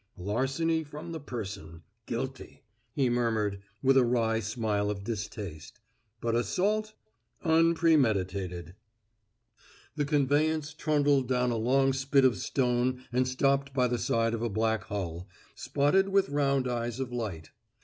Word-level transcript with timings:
"Larceny 0.17 0.83
from 0.83 1.11
the 1.11 1.19
person 1.19 1.83
guilty," 2.07 2.63
he 2.91 3.07
murmured, 3.07 3.61
with 3.83 3.97
a 3.97 4.03
wry 4.03 4.39
smile 4.39 4.89
of 4.89 5.03
distaste. 5.03 5.79
"But 6.19 6.33
assault 6.33 6.93
unpremeditated." 7.43 8.73
The 9.95 10.05
conveyance 10.05 10.73
trundled 10.73 11.27
down 11.27 11.51
a 11.51 11.55
long 11.55 11.93
spit 11.93 12.25
of 12.25 12.39
stone 12.39 13.03
and 13.11 13.27
stopped 13.27 13.75
by 13.75 13.87
the 13.87 13.99
side 13.99 14.33
of 14.33 14.41
a 14.41 14.49
black 14.49 14.85
hull, 14.85 15.27
spotted 15.53 16.09
with 16.09 16.29
round 16.29 16.67
eyes 16.67 16.99
of 16.99 17.11
light. 17.13 17.51